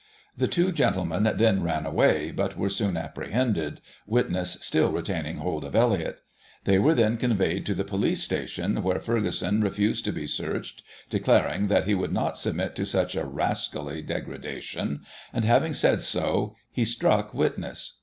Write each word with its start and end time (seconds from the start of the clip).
The 0.35 0.47
two 0.47 0.71
gentlemen 0.71 1.31
then 1.35 1.61
ran 1.61 1.85
away, 1.85 2.31
but 2.31 2.57
were 2.57 2.69
soon 2.69 2.97
apprehended, 2.97 3.81
witness 4.07 4.57
still 4.61 4.91
retaining 4.91 5.37
hold 5.37 5.63
of 5.63 5.75
Elliott. 5.75 6.21
They 6.63 6.79
were 6.79 6.95
then 6.95 7.17
conveyed 7.17 7.67
to 7.67 7.75
the 7.75 7.83
police 7.83 8.23
station, 8.23 8.81
where 8.81 8.99
Ferguson 8.99 9.61
refused 9.61 10.03
to 10.05 10.11
be 10.11 10.25
searched, 10.25 10.81
declaring 11.11 11.67
that 11.67 11.85
he 11.85 11.93
would 11.93 12.11
not 12.13 12.35
submit 12.35 12.73
to 12.77 12.85
such 12.87 13.15
a 13.15 13.25
rascally 13.25 14.01
degradation, 14.01 15.01
and, 15.31 15.45
having 15.45 15.75
said 15.75 16.01
so, 16.01 16.55
he 16.71 16.83
struck 16.83 17.31
witness. 17.35 17.99